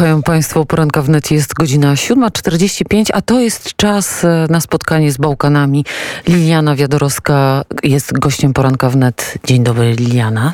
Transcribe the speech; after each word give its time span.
Słuchają 0.00 0.22
Państwo 0.22 0.64
poranka 0.64 1.02
w 1.02 1.08
necie, 1.08 1.34
jest 1.34 1.54
godzina 1.54 1.94
7.45, 1.94 3.10
a 3.14 3.22
to 3.22 3.40
jest 3.40 3.76
czas 3.76 4.24
e, 4.24 4.46
na 4.50 4.60
spotkanie 4.60 5.12
z 5.12 5.16
Bałkanami. 5.16 5.84
Liliana 6.28 6.76
Wiadorowska 6.76 7.62
jest 7.82 8.18
gościem 8.18 8.52
poranka 8.52 8.90
w 8.90 8.96
net. 8.96 9.34
Dzień 9.44 9.64
dobry, 9.64 9.92
Liliana. 9.92 10.52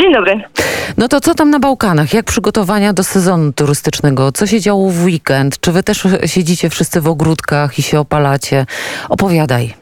Dzień 0.00 0.12
dobry. 0.12 0.40
No 0.96 1.08
to 1.08 1.20
co 1.20 1.34
tam 1.34 1.50
na 1.50 1.58
Bałkanach? 1.58 2.14
Jak 2.14 2.26
przygotowania 2.26 2.92
do 2.92 3.04
sezonu 3.04 3.52
turystycznego? 3.52 4.32
Co 4.32 4.46
się 4.46 4.60
działo 4.60 4.90
w 4.90 5.04
weekend? 5.04 5.60
Czy 5.60 5.72
wy 5.72 5.82
też 5.82 6.06
siedzicie 6.26 6.70
wszyscy 6.70 7.00
w 7.00 7.08
ogródkach 7.08 7.78
i 7.78 7.82
się 7.82 8.00
opalacie? 8.00 8.66
Opowiadaj. 9.08 9.79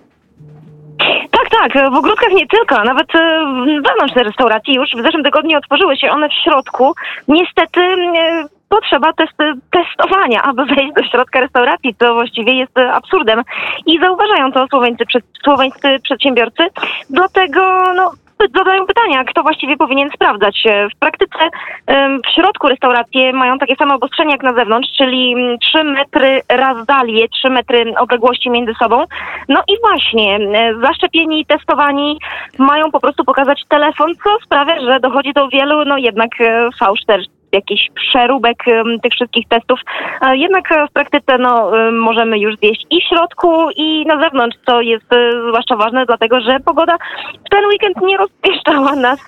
Tak, 1.63 1.73
tak, 1.73 1.93
w 1.93 1.97
ogródkach 1.97 2.33
nie 2.33 2.47
tylko, 2.47 2.85
nawet 2.85 3.15
e, 3.15 3.45
wewnątrz 3.67 4.17
restauracji 4.17 4.75
już 4.75 4.91
w 4.91 5.03
zeszłym 5.03 5.25
tygodniu 5.25 5.59
otworzyły 5.59 5.97
się 5.97 6.11
one 6.11 6.29
w 6.29 6.33
środku. 6.33 6.95
Niestety 7.29 7.81
e, 7.81 8.45
potrzeba 8.69 9.13
testy, 9.13 9.53
testowania, 9.71 10.43
aby 10.43 10.65
wejść 10.75 10.93
do 10.95 11.03
środka 11.03 11.41
restauracji, 11.41 11.95
co 11.99 12.15
właściwie 12.15 12.53
jest 12.53 12.79
e, 12.79 12.93
absurdem. 12.93 13.43
I 13.87 13.99
zauważają 13.99 14.53
to 14.53 14.67
słoweńcy, 14.67 15.05
słoweńscy 15.45 15.99
przedsiębiorcy. 16.03 16.63
Dlatego 17.11 17.93
no, 17.95 18.13
zadają 18.57 18.87
pytania, 18.87 19.25
kto 19.25 19.43
właściwie 19.43 19.77
powinien 19.77 20.11
sprawdzać. 20.11 20.65
W 20.95 20.99
praktyce 20.99 21.39
w 22.27 22.35
środku 22.35 22.69
restauracje 22.69 23.33
mają 23.33 23.59
takie 23.59 23.77
same 23.77 23.95
obostrzenia 23.95 24.31
jak 24.31 24.43
na 24.43 24.55
zewnątrz, 24.55 24.89
czyli 24.99 25.35
3 25.61 25.85
metry 25.85 26.41
razdalnie, 26.49 27.29
3 27.29 27.51
metry 27.51 27.95
odległości 27.99 28.51
między 28.51 28.75
sobą. 28.75 29.05
No 29.49 29.63
i 29.69 29.73
właśnie, 29.81 30.39
zaszczepieni, 30.83 31.47
testowani 31.47 32.19
mają 32.59 32.91
po 32.91 33.01
prostu 33.01 33.25
pokazać 33.25 33.65
telefon, 33.69 34.15
co 34.25 34.45
sprawia, 34.45 34.81
że 34.81 35.01
dochodzi 35.01 35.33
do 35.33 35.49
wielu, 35.49 35.85
no 35.85 35.99
jednak 35.99 36.41
e, 36.41 36.69
jakiś 37.53 37.89
przeróbek 37.95 38.65
tych 39.03 39.13
wszystkich 39.13 39.49
testów. 39.49 39.81
Jednak 40.33 40.65
w 40.91 40.93
praktyce 40.93 41.39
no, 41.39 41.71
możemy 41.93 42.39
już 42.39 42.57
zjeść 42.57 42.87
i 42.91 43.01
w 43.01 43.09
środku, 43.09 43.71
i 43.77 44.07
na 44.07 44.23
zewnątrz, 44.23 44.57
co 44.67 44.81
jest 44.81 45.13
e, 45.13 45.31
zwłaszcza 45.49 45.77
ważne, 45.77 46.07
dlatego 46.07 46.41
że 46.41 46.61
pogoda 46.61 46.97
w 47.47 47.51
ten 47.51 47.65
weekend 47.67 47.97
nie 48.03 48.17
rozpieszczała 48.17 48.97
nas. 48.97 49.21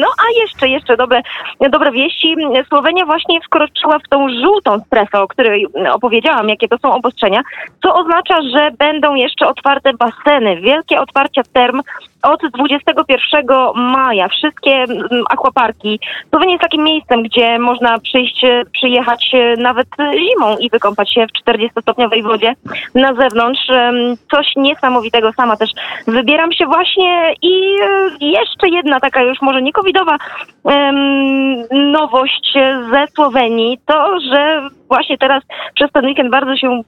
No 0.00 0.06
a 0.06 0.40
jeszcze, 0.40 0.68
jeszcze 0.68 0.96
dobre, 0.96 1.22
dobre 1.70 1.92
wieści. 1.92 2.36
Słowenia 2.68 3.06
właśnie 3.06 3.40
wkroczyła 3.40 3.98
w 3.98 4.08
tą 4.08 4.28
żółtą 4.28 4.78
strefę, 4.78 5.20
o 5.20 5.28
której 5.28 5.66
opowiedziałam, 5.92 6.48
jakie 6.48 6.68
to 6.68 6.78
są 6.78 6.94
obostrzenia, 6.94 7.42
co 7.82 7.94
oznacza, 7.94 8.42
że 8.54 8.70
będą 8.78 9.14
jeszcze 9.14 9.48
otwarte 9.48 9.92
baseny, 9.94 10.60
wielkie 10.60 11.00
otwarcia 11.00 11.42
term 11.52 11.82
od 12.22 12.40
21 12.54 13.46
maja. 13.74 14.28
Wszystkie 14.28 14.84
akwaparki. 15.30 16.00
Słowenia 16.30 16.52
jest 16.52 16.62
takim 16.62 16.84
miejscem, 16.84 17.22
gdzie 17.22 17.58
można 17.58 17.98
przyjść, 17.98 18.44
e, 18.44 18.62
przyjechać 18.72 19.30
e, 19.34 19.56
nawet 19.56 19.88
zimą 19.98 20.56
i 20.58 20.70
wykąpać 20.70 21.12
się 21.14 21.26
w 21.26 21.50
40-stopniowej 21.50 22.22
wodzie 22.22 22.54
na 22.94 23.14
zewnątrz. 23.14 23.62
Coś 24.30 24.46
niesamowitego. 24.56 25.32
Sama 25.32 25.56
też 25.56 25.70
wybieram 26.06 26.52
się 26.52 26.66
właśnie 26.66 27.34
i 27.42 27.76
e, 27.82 28.10
jeszcze 28.20 28.68
jedna 28.68 29.00
taka 29.00 29.22
już 29.22 29.42
może 29.42 29.62
nie 29.62 29.72
covidowa 29.72 30.16
nowość 31.70 32.52
ze 32.92 33.06
Słowenii, 33.14 33.78
to, 33.86 34.20
że 34.20 34.70
właśnie 34.90 35.18
teraz 35.18 35.42
przez 35.74 35.92
ten 35.92 36.04
weekend 36.04 36.30
bardzo 36.30 36.56
się 36.56 36.82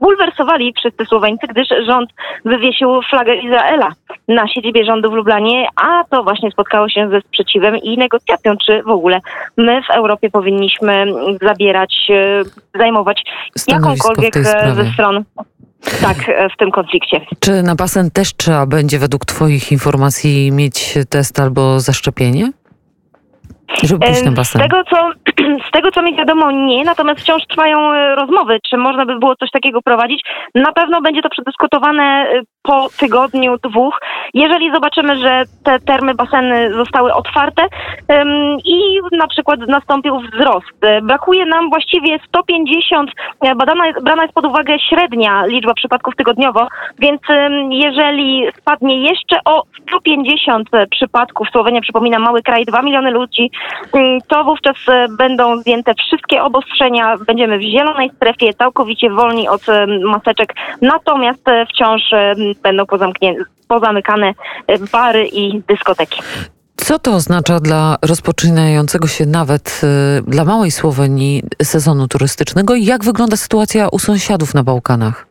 bulwersowali 0.00 0.74
wszyscy 0.78 1.04
Słoweńcy, 1.04 1.46
gdyż 1.46 1.68
rząd 1.86 2.10
wywiesił 2.44 3.02
flagę 3.10 3.34
Izraela 3.34 3.92
na 4.28 4.48
siedzibie 4.48 4.84
rządu 4.84 5.10
w 5.10 5.14
Lublanie, 5.14 5.68
a 5.76 6.04
to 6.04 6.22
właśnie 6.22 6.50
spotkało 6.50 6.88
się 6.88 7.08
ze 7.10 7.20
sprzeciwem 7.20 7.76
i 7.76 7.98
negocjacją, 7.98 8.56
czy 8.66 8.82
w 8.82 8.88
ogóle 8.88 9.20
my 9.56 9.82
w 9.82 9.90
Europie 9.90 10.30
powinniśmy 10.30 11.06
zabierać, 11.42 11.94
e, 12.10 12.42
zajmować 12.78 13.22
jakąkolwiek 13.68 14.36
e, 14.36 14.74
ze 14.74 14.92
stron. 14.92 15.24
Tak, 16.00 16.28
e, 16.28 16.48
w 16.48 16.56
tym 16.56 16.70
konflikcie. 16.70 17.20
Czy 17.40 17.62
na 17.62 17.74
basen 17.74 18.10
też 18.10 18.36
trzeba 18.36 18.66
będzie 18.66 18.98
według 18.98 19.24
Twoich 19.24 19.72
informacji 19.72 20.52
mieć 20.52 20.94
test 21.10 21.40
albo 21.40 21.80
zaszczepienie? 21.80 22.52
Żeby 23.82 24.06
pójść 24.06 24.24
na 24.24 24.32
basen. 24.32 24.60
Z 24.60 24.64
tego, 24.64 24.84
co, 24.84 24.96
z 25.68 25.70
tego, 25.70 25.90
co 25.90 26.02
mi 26.02 26.16
wiadomo, 26.16 26.50
nie, 26.50 26.84
natomiast 26.84 27.20
wciąż 27.20 27.42
trwają 27.46 27.92
e, 27.92 28.14
rozmowy, 28.14 28.58
czy 28.70 28.76
można 28.76 29.06
by 29.06 29.18
było 29.18 29.36
coś 29.36 29.50
takiego 29.50 29.82
prowadzić. 29.82 30.22
Na 30.54 30.72
pewno 30.72 31.00
będzie 31.00 31.22
to 31.22 31.28
przedyskutowane 31.28 32.02
e, 32.02 32.42
po 32.62 32.88
tygodniu, 32.98 33.56
dwóch. 33.62 33.98
Jeżeli 34.34 34.72
zobaczymy, 34.72 35.18
że 35.18 35.42
te 35.64 35.80
termy, 35.80 36.14
baseny 36.14 36.74
zostały 36.74 37.14
otwarte 37.14 37.62
um, 38.08 38.28
i 38.64 39.00
na 39.12 39.26
przykład 39.26 39.60
nastąpił 39.68 40.20
wzrost. 40.20 40.84
E, 40.84 41.02
brakuje 41.02 41.46
nam 41.46 41.70
właściwie 41.70 42.18
150, 42.28 43.10
badana 43.56 43.86
jest, 43.86 44.04
brana 44.04 44.22
jest 44.22 44.34
pod 44.34 44.46
uwagę 44.46 44.78
średnia 44.78 45.46
liczba 45.46 45.74
przypadków 45.74 46.16
tygodniowo, 46.16 46.68
więc 46.98 47.20
um, 47.28 47.72
jeżeli 47.72 48.46
spadnie 48.58 49.02
jeszcze 49.02 49.36
o 49.44 49.62
150 49.88 50.68
przypadków, 50.90 51.48
Słowenia 51.52 51.80
przypomina 51.80 52.18
mały 52.18 52.42
kraj, 52.42 52.64
2 52.64 52.82
miliony 52.82 53.10
ludzi, 53.10 53.50
to 54.28 54.44
wówczas 54.44 54.76
e, 54.88 55.06
będą 55.18 55.60
zdjęte 55.60 55.92
wszystkie 55.94 56.42
obostrzenia. 56.42 57.16
Będziemy 57.26 57.58
w 57.58 57.62
zielonej 57.62 58.10
strefie, 58.16 58.54
całkowicie 58.54 59.10
wolni 59.10 59.48
od 59.48 59.68
e, 59.68 59.86
maseczek. 59.86 60.54
Natomiast 60.82 61.48
e, 61.48 61.66
wciąż 61.66 62.02
będą 62.62 62.84
pozamykane 63.68 64.32
bary 64.92 65.26
i 65.26 65.62
dyskoteki. 65.68 66.20
Co 66.76 66.98
to 66.98 67.14
oznacza 67.14 67.60
dla 67.60 67.96
rozpoczynającego 68.02 69.08
się 69.08 69.26
nawet 69.26 69.80
dla 70.26 70.44
małej 70.44 70.70
Słowenii 70.70 71.42
sezonu 71.62 72.08
turystycznego 72.08 72.74
i 72.74 72.84
jak 72.84 73.04
wygląda 73.04 73.36
sytuacja 73.36 73.88
u 73.88 73.98
sąsiadów 73.98 74.54
na 74.54 74.62
Bałkanach? 74.62 75.25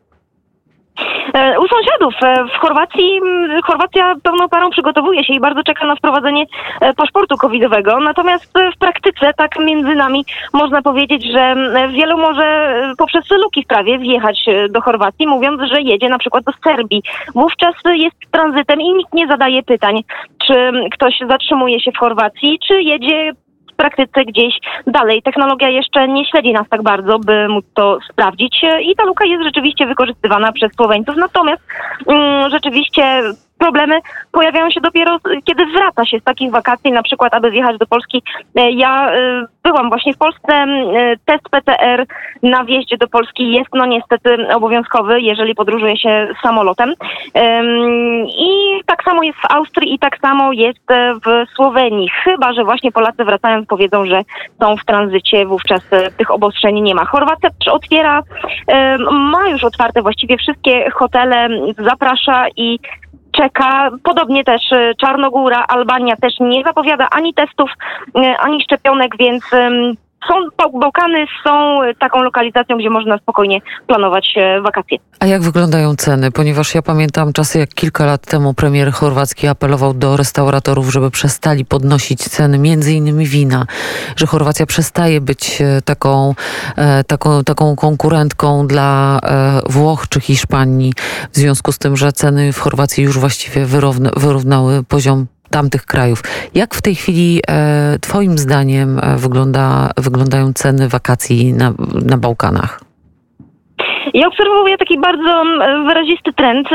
E, 1.36 1.60
u 1.60 1.68
sąsiadów 1.68 2.14
e, 2.24 2.46
w 2.46 2.60
Chorwacji, 2.60 3.20
Chorwacja 3.64 4.16
pełną 4.24 4.50
parą 4.50 4.70
przygotowuje 4.70 5.24
się 5.24 5.34
i 5.34 5.40
bardzo 5.40 5.64
czeka 5.64 5.86
na 5.86 5.96
wprowadzenie 5.96 6.46
e, 6.82 6.94
paszportu 6.94 7.38
covidowego. 7.38 8.00
Natomiast 8.00 8.54
w 8.76 8.78
praktyce, 8.78 9.34
tak 9.38 9.60
między 9.60 9.96
nami, 9.96 10.26
można 10.54 10.82
powiedzieć, 10.82 11.24
że 11.32 11.56
wielu 11.90 12.18
może 12.18 12.76
poprzez 12.98 13.32
luki 13.32 13.64
w 13.64 13.68
prawie 13.68 14.00
wjechać 14.00 14.46
do 14.70 14.82
Chorwacji, 14.82 15.28
mówiąc, 15.28 15.62
że 15.72 15.82
jedzie 15.82 16.10
na 16.10 16.18
przykład 16.18 16.44
do 16.44 16.52
Serbii. 16.64 17.04
Wówczas 17.36 17.76
jest 17.86 18.16
tranzytem 18.32 18.82
i 18.82 18.94
nikt 18.94 19.14
nie 19.14 19.28
zadaje 19.28 19.64
pytań, 19.64 20.04
czy 20.48 20.72
ktoś 20.92 21.14
zatrzymuje 21.30 21.80
się 21.80 21.92
w 21.92 21.98
Chorwacji, 21.98 22.60
czy 22.68 22.82
jedzie 22.82 23.32
praktyce 23.76 24.26
gdzieś 24.26 24.54
dalej. 24.88 25.22
Technologia 25.22 25.70
jeszcze 25.70 26.08
nie 26.08 26.26
śledzi 26.26 26.54
nas 26.54 26.70
tak 26.70 26.84
bardzo, 26.84 27.20
by 27.20 27.48
móc 27.48 27.66
to 27.74 28.00
sprawdzić 28.12 28.62
i 28.82 28.96
ta 28.96 29.04
luka 29.04 29.26
jest 29.26 29.44
rzeczywiście 29.44 29.86
wykorzystywana 29.86 30.52
przez 30.52 30.72
Słoweńców. 30.76 31.16
Natomiast 31.18 31.64
mm, 32.08 32.50
rzeczywiście 32.50 33.22
problemy 33.66 34.00
pojawiają 34.32 34.70
się 34.72 34.82
dopiero, 34.82 35.18
kiedy 35.44 35.66
wraca 35.66 36.06
się 36.06 36.20
z 36.20 36.24
takich 36.24 36.52
wakacji, 36.52 36.92
na 36.92 37.04
przykład, 37.04 37.34
aby 37.34 37.52
wjechać 37.52 37.78
do 37.78 37.88
Polski. 37.88 38.24
E, 38.56 38.72
ja 38.72 39.12
e, 39.12 39.46
byłam 39.64 39.90
właśnie 39.90 40.14
w 40.14 40.18
Polsce. 40.18 40.54
E, 40.54 41.16
test 41.26 41.50
PCR 41.50 42.06
na 42.44 42.64
wjeździe 42.64 42.98
do 42.98 43.08
Polski 43.08 43.52
jest 43.52 43.70
no 43.74 43.86
niestety 43.86 44.56
obowiązkowy, 44.56 45.22
jeżeli 45.22 45.56
podróżuje 45.56 45.98
się 45.98 46.28
samolotem. 46.44 46.94
I 48.28 48.82
tak 48.86 49.04
samo 49.04 49.24
jest 49.24 49.38
w 49.38 49.52
Austrii 49.52 49.94
i 49.94 50.00
tak 50.00 50.18
samo 50.18 50.52
jest 50.52 50.86
w 51.26 51.56
Słowenii. 51.56 52.10
Chyba, 52.24 52.54
że 52.54 52.64
właśnie 52.64 52.92
Polacy 52.92 53.26
wracając 53.26 53.68
powiedzą, 53.68 54.06
że 54.06 54.22
są 54.60 54.78
w 54.78 54.86
tranzycie, 54.86 55.46
wówczas 55.46 55.82
tych 56.18 56.32
obostrzeń 56.32 56.82
nie 56.82 56.96
ma. 56.96 57.06
Chorwacja 57.06 57.50
otwiera, 57.72 58.22
ma 59.12 59.50
już 59.50 59.64
otwarte 59.64 60.02
właściwie 60.02 60.38
wszystkie 60.38 60.90
hotele, 60.92 61.48
zaprasza 61.78 62.46
i 62.56 62.80
czeka. 63.38 63.90
Podobnie 64.04 64.44
też 64.44 64.72
y, 64.72 64.94
Czarnogóra, 64.98 65.66
Albania 65.68 66.16
też 66.16 66.34
nie 66.40 66.64
zapowiada 66.64 67.08
ani 67.12 67.34
testów, 67.34 67.70
y, 68.18 68.38
ani 68.40 68.64
szczepionek, 68.64 69.18
więc 69.20 69.44
są, 70.28 70.70
Bałkany 70.80 71.26
są 71.44 71.80
taką 72.00 72.24
lokalizacją, 72.24 72.78
gdzie 72.78 72.90
można 72.90 73.18
spokojnie 73.18 73.62
planować 73.88 74.34
e, 74.38 74.62
wakacje. 74.62 74.98
A 75.20 75.26
jak 75.26 75.42
wyglądają 75.42 75.96
ceny? 75.96 76.32
Ponieważ 76.32 76.76
ja 76.76 76.82
pamiętam 76.82 77.34
czasy, 77.34 77.60
jak 77.60 77.70
kilka 77.70 78.06
lat 78.06 78.22
temu 78.22 78.54
premier 78.54 78.92
chorwacki 78.92 79.48
apelował 79.48 79.94
do 79.94 80.18
restauratorów, 80.18 80.92
żeby 80.94 81.12
przestali 81.12 81.66
podnosić 81.66 82.20
ceny, 82.20 82.58
między 82.58 82.94
innymi 82.94 83.26
wina, 83.26 83.66
że 84.16 84.26
Chorwacja 84.28 84.66
przestaje 84.66 85.22
być 85.22 85.62
e, 85.62 85.82
taką, 85.82 86.34
e, 86.78 87.04
taką, 87.04 87.44
taką 87.44 87.76
konkurentką 87.76 88.68
dla 88.68 89.20
Włoch 89.70 90.10
czy 90.10 90.22
Hiszpanii, 90.22 90.94
w 91.32 91.38
związku 91.38 91.72
z 91.72 91.78
tym, 91.78 91.98
że 91.98 92.12
ceny 92.12 92.54
w 92.54 92.60
Chorwacji 92.60 93.04
już 93.04 93.20
właściwie 93.20 93.66
wyrówna, 93.66 94.10
wyrównały 94.18 94.84
poziom 94.84 95.28
tamtych 95.50 95.86
krajów. 95.86 96.24
Jak 96.54 96.76
w 96.76 96.82
tej 96.82 96.96
chwili 96.96 97.42
e, 97.48 97.98
Twoim 98.02 98.38
zdaniem 98.38 99.00
e, 99.00 99.18
wygląda, 99.18 99.92
wyglądają 99.98 100.54
ceny 100.54 100.90
wakacji 100.90 101.54
na, 101.54 101.74
na 102.06 102.18
Bałkanach? 102.18 102.85
Ja 104.16 104.28
obserwuję 104.28 104.78
taki 104.78 105.00
bardzo 105.00 105.42
mm, 105.42 105.88
wyrazisty 105.88 106.34
trend 106.34 106.70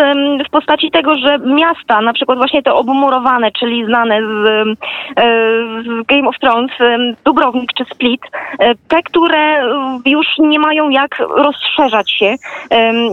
w 0.46 0.50
postaci 0.50 0.90
tego, 0.90 1.14
że 1.14 1.38
miasta, 1.38 2.00
na 2.00 2.12
przykład 2.12 2.38
właśnie 2.38 2.62
te 2.62 2.74
obmurowane, 2.74 3.50
czyli 3.52 3.84
znane 3.84 4.20
z, 4.20 4.46
e, 4.46 5.24
z 5.82 6.06
Game 6.06 6.28
of 6.28 6.38
Thrones, 6.38 6.70
Dubrownik 7.24 7.72
czy 7.72 7.84
Split, 7.84 8.20
e, 8.58 8.74
te, 8.74 9.02
które 9.02 9.62
już 10.06 10.26
nie 10.38 10.58
mają 10.58 10.88
jak 10.88 11.18
rozszerzać 11.18 12.10
się, 12.10 12.34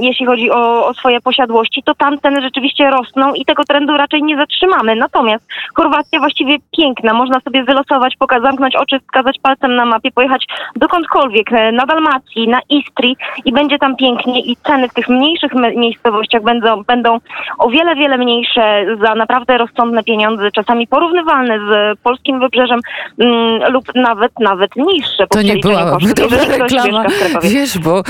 jeśli 0.01 0.25
chodzi 0.25 0.51
o, 0.51 0.87
o 0.87 0.93
swoje 0.93 1.21
posiadłości, 1.21 1.83
to 1.83 1.95
tam 1.95 2.19
ceny 2.19 2.41
rzeczywiście 2.41 2.89
rosną 2.89 3.33
i 3.33 3.45
tego 3.45 3.63
trendu 3.63 3.97
raczej 3.97 4.23
nie 4.23 4.37
zatrzymamy. 4.37 4.95
Natomiast 4.95 5.47
Chorwacja 5.75 6.19
właściwie 6.19 6.57
piękna, 6.77 7.13
można 7.13 7.39
sobie 7.39 7.63
wylosować, 7.63 8.15
pokazać, 8.19 8.43
zamknąć 8.43 8.75
oczy, 8.75 8.99
wskazać 8.99 9.35
palcem 9.41 9.75
na 9.75 9.85
mapie, 9.85 10.11
pojechać 10.11 10.45
dokądkolwiek, 10.75 11.53
e, 11.53 11.71
na 11.71 11.85
Dalmacji, 11.85 12.47
na 12.47 12.59
Istrii 12.69 13.17
i 13.45 13.51
będzie 13.51 13.79
tam 13.79 13.95
pięknie 13.95 14.16
i 14.25 14.57
ceny 14.67 14.89
w 14.89 14.93
tych 14.93 15.07
mniejszych 15.09 15.51
miejscowościach 15.75 16.43
będą, 16.43 16.83
będą 16.83 17.19
o 17.57 17.69
wiele, 17.69 17.95
wiele 17.95 18.17
mniejsze 18.17 18.85
za 19.03 19.15
naprawdę 19.15 19.57
rozsądne 19.57 20.03
pieniądze, 20.03 20.51
czasami 20.51 20.87
porównywalne 20.87 21.59
z 21.59 21.99
polskim 21.99 22.39
wybrzeżem 22.39 22.79
mm, 23.19 23.73
lub 23.73 23.95
nawet, 23.95 24.31
nawet 24.39 24.75
niższe. 24.75 25.27
To 25.29 25.41
nie 25.41 25.61
kosztów, 25.61 26.13
dobra 26.13 26.57
reklama. 26.57 27.05
Wiesz, 27.43 27.79
bo 27.79 28.03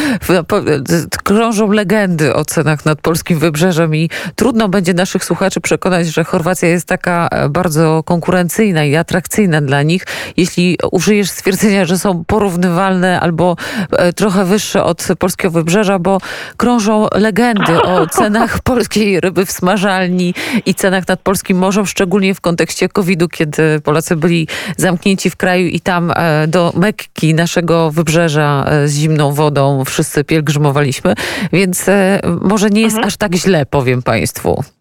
z- 0.86 1.08
krążą 1.24 1.72
legendy 1.72 2.36
o 2.36 2.46
cenach 2.46 2.86
nad 2.86 3.02
polskim 3.02 3.40
wybrzeżem 3.40 3.96
i 3.96 4.10
trudno 4.36 4.70
będzie 4.70 4.94
naszych 4.94 5.24
słuchaczy 5.26 5.62
przekonać, 5.62 6.08
że 6.08 6.24
Chorwacja 6.24 6.70
jest 6.70 6.88
taka 6.88 7.28
e, 7.32 7.50
bardzo 7.50 8.04
konkurencyjna 8.04 8.84
i 8.86 8.96
atrakcyjna 8.96 9.62
dla 9.62 9.84
nich, 9.84 10.04
jeśli 10.38 10.78
użyjesz 10.92 11.30
stwierdzenia, 11.30 11.86
że 11.86 11.98
są 11.98 12.24
porównywalne 12.28 13.20
albo 13.20 13.56
e, 13.92 14.14
trochę 14.14 14.46
wyższe 14.46 14.84
od 14.84 15.08
polskiego 15.20 15.52
wybrzeża, 15.52 15.97
bo 16.00 16.18
krążą 16.58 17.08
legendy 17.16 17.82
o 17.82 18.08
cenach 18.18 18.60
polskiej 18.60 19.22
ryby 19.22 19.46
w 19.46 19.52
smażalni 19.52 20.34
i 20.66 20.76
cenach 20.76 21.08
nad 21.08 21.20
polskim 21.20 21.58
morzem, 21.58 21.86
szczególnie 21.86 22.36
w 22.36 22.42
kontekście 22.42 22.90
COVID-u, 22.90 23.28
kiedy 23.28 23.80
Polacy 23.84 24.16
byli 24.16 24.48
zamknięci 24.78 25.30
w 25.30 25.36
kraju 25.36 25.68
i 25.68 25.80
tam 25.80 26.12
e, 26.16 26.48
do 26.48 26.74
Mekki, 26.76 27.34
naszego 27.34 27.92
wybrzeża 27.92 28.66
e, 28.68 28.88
z 28.88 28.96
zimną 28.96 29.34
wodą 29.34 29.86
wszyscy 29.86 30.24
pielgrzymowaliśmy, 30.24 31.14
więc 31.54 31.90
e, 31.90 32.20
może 32.42 32.70
nie 32.70 32.82
jest 32.82 32.98
Mhm. 32.98 33.08
aż 33.08 33.18
tak 33.18 33.36
źle, 33.36 33.66
powiem 33.66 34.02
Państwu. 34.02 34.77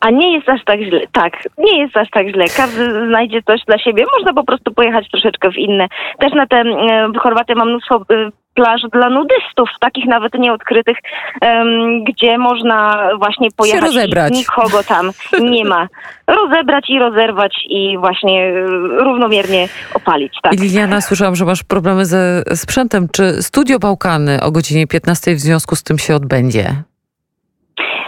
A 0.00 0.10
nie 0.10 0.32
jest 0.32 0.48
aż 0.48 0.64
tak 0.64 0.80
źle. 0.80 1.00
Tak, 1.12 1.32
nie 1.58 1.78
jest 1.78 1.96
aż 1.96 2.10
tak 2.10 2.28
źle. 2.28 2.44
Każdy 2.56 3.06
znajdzie 3.08 3.42
coś 3.42 3.60
dla 3.66 3.78
siebie. 3.78 4.04
Można 4.18 4.32
po 4.34 4.44
prostu 4.44 4.74
pojechać 4.74 5.10
troszeczkę 5.10 5.50
w 5.50 5.56
inne. 5.56 5.86
Też 6.18 6.32
na 6.32 6.46
te 6.46 6.56
e, 6.56 7.08
w 7.08 7.18
Chorwacji 7.18 7.54
mam 7.54 7.68
mnóstwo 7.68 7.96
e, 7.96 8.30
plaż 8.54 8.82
dla 8.92 9.10
nudystów, 9.10 9.68
takich 9.80 10.06
nawet 10.06 10.34
nieodkrytych, 10.34 10.96
em, 11.40 12.04
gdzie 12.04 12.38
można 12.38 13.08
właśnie 13.18 13.48
pojechać 13.56 13.82
rozebrać. 13.82 14.32
i 14.32 14.36
nikogo 14.36 14.82
tam 14.82 15.10
nie 15.40 15.64
ma. 15.64 15.88
Rozebrać 16.26 16.90
i 16.90 16.98
rozerwać 16.98 17.64
i 17.68 17.98
właśnie 17.98 18.42
e, 18.42 18.66
równomiernie 19.04 19.68
opalić. 19.94 20.32
Tak. 20.42 20.60
Liliana, 20.60 21.00
słyszałam, 21.00 21.36
że 21.36 21.44
masz 21.44 21.64
problemy 21.64 22.04
ze 22.04 22.42
sprzętem. 22.54 23.08
Czy 23.12 23.42
Studio 23.42 23.78
Bałkany 23.78 24.42
o 24.42 24.50
godzinie 24.50 24.86
15 24.86 25.34
w 25.34 25.40
związku 25.40 25.76
z 25.76 25.82
tym 25.82 25.98
się 25.98 26.14
odbędzie? 26.14 26.82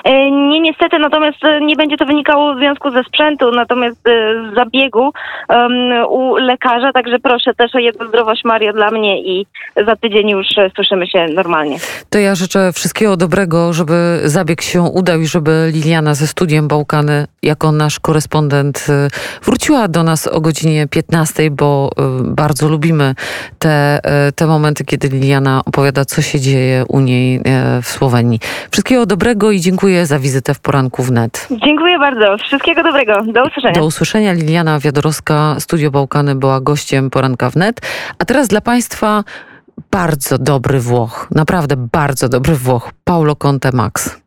E, 0.08 0.30
Nie 0.30 0.60
niestety, 0.60 0.98
natomiast 0.98 1.44
e, 1.44 1.60
nie 1.60 1.76
będzie 1.76 1.96
to 1.96 2.06
wynikało 2.06 2.54
w 2.54 2.58
związku 2.58 2.90
ze 2.90 3.04
sprzętu, 3.04 3.50
natomiast 3.50 4.08
e, 4.08 4.10
z 4.50 4.54
zabiegu 4.54 5.12
em, 5.48 5.70
u 6.08 6.36
lekarza, 6.36 6.92
także 6.92 7.18
proszę 7.18 7.54
też 7.54 7.74
o 7.74 7.78
jedno 7.78 8.08
zdrowość 8.08 8.44
Mario 8.44 8.72
dla 8.72 8.90
mnie 8.90 9.22
i 9.22 9.46
za 9.86 9.96
tydzień 9.96 10.30
już 10.30 10.46
słyszymy 10.74 11.06
się 11.06 11.26
normalnie. 11.26 11.76
To 12.10 12.18
ja 12.18 12.34
życzę 12.34 12.72
wszystkiego 12.72 13.16
dobrego, 13.16 13.72
żeby 13.72 14.20
zabieg 14.24 14.62
się 14.62 14.82
udał 14.82 15.20
i 15.20 15.26
żeby 15.26 15.70
Liliana 15.72 16.14
ze 16.14 16.26
Studiem 16.26 16.68
Bałkany 16.68 17.26
jako 17.42 17.72
nasz 17.72 18.00
korespondent 18.00 18.86
wróciła 19.44 19.88
do 19.88 20.02
nas 20.02 20.26
o 20.26 20.40
godzinie 20.40 20.86
15, 20.86 21.50
bo 21.50 21.90
bardzo 22.24 22.68
lubimy 22.68 23.14
te, 23.58 24.00
te 24.36 24.46
momenty, 24.46 24.84
kiedy 24.84 25.08
Liliana 25.08 25.62
opowiada, 25.64 26.04
co 26.04 26.22
się 26.22 26.40
dzieje 26.40 26.84
u 26.88 27.00
niej 27.00 27.40
w 27.82 27.88
Słowenii. 27.88 28.40
Wszystkiego 28.70 29.06
dobrego 29.06 29.50
i 29.50 29.60
dziękuję 29.98 30.06
za 30.06 30.18
wizytę 30.18 30.54
w 30.54 30.60
poranku 30.60 31.02
wnet. 31.02 31.48
Dziękuję 31.50 31.98
bardzo. 31.98 32.36
Wszystkiego 32.38 32.82
dobrego. 32.82 33.12
Do 33.32 33.44
usłyszenia. 33.46 33.74
Do 33.74 33.84
usłyszenia. 33.84 34.32
Liliana 34.32 34.78
Wiadorowska, 34.78 35.56
Studio 35.58 35.90
Bałkany 35.90 36.34
była 36.34 36.60
gościem 36.60 37.10
poranka 37.10 37.50
wnet. 37.50 37.80
A 38.18 38.24
teraz 38.24 38.48
dla 38.48 38.60
Państwa 38.60 39.24
bardzo 39.90 40.38
dobry 40.38 40.80
Włoch. 40.80 41.28
Naprawdę 41.34 41.76
bardzo 41.76 42.28
dobry 42.28 42.54
Włoch. 42.54 42.90
Paulo 43.04 43.36
Conte 43.36 43.72
Max. 43.72 44.20